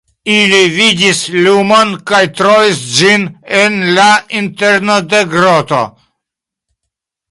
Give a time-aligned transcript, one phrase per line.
[0.35, 3.29] Ili vidis lumon kaj trovis ĝin
[3.63, 4.09] en la
[4.43, 5.87] interno de groto.